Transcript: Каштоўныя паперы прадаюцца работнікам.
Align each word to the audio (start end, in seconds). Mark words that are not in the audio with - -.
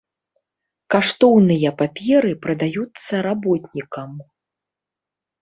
Каштоўныя 0.95 1.71
паперы 1.81 2.31
прадаюцца 2.47 3.13
работнікам. 3.29 4.19